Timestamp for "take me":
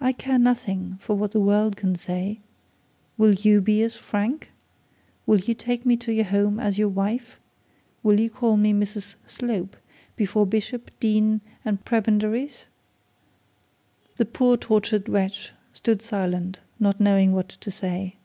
5.54-5.96